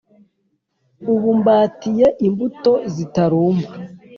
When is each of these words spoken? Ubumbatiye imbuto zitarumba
Ubumbatiye 1.13 2.07
imbuto 2.27 2.71
zitarumba 2.93 3.67